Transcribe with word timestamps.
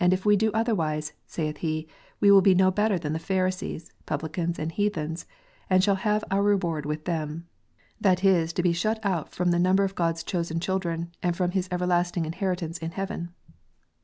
And 0.00 0.12
if 0.12 0.26
we 0.26 0.34
do 0.34 0.50
otherwise, 0.52 1.12
saith 1.28 1.58
He, 1.58 1.86
we 2.18 2.40
be 2.40 2.52
no 2.52 2.72
better 2.72 2.98
than 2.98 3.12
the 3.12 3.20
Pharisees, 3.20 3.92
publicans, 4.06 4.58
and 4.58 4.72
heathens, 4.72 5.24
and 5.70 5.84
shall 5.84 5.94
have 5.94 6.24
our 6.32 6.42
reward 6.42 6.84
with 6.84 7.04
them, 7.04 7.46
that 8.00 8.24
is 8.24 8.52
to 8.54 8.62
be 8.64 8.72
shut 8.72 8.98
out 9.04 9.32
from 9.32 9.52
the 9.52 9.60
number 9.60 9.84
of 9.84 9.94
God 9.94 10.16
s 10.16 10.24
chosen 10.24 10.58
children, 10.58 11.12
and 11.22 11.36
from 11.36 11.52
His 11.52 11.68
everlasting 11.70 12.24
inheritance 12.26 12.78
in 12.78 12.90
heaven." 12.90 13.34